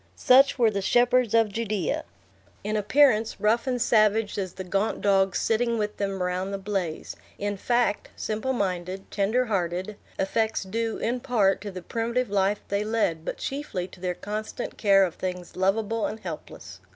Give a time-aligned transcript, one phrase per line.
[0.15, 2.05] Such were the shepherds of Judea!
[2.63, 7.15] In appearance, rough and savage as the gaunt dogs sitting with them around the blaze;
[7.37, 12.83] in fact, simple minded, tender hearted; effects due, in part, to the primitive life they
[12.83, 16.79] led, but chiefly to their constant care of things lovable and helpless.